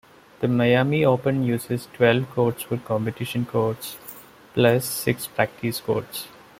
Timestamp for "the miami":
0.39-1.05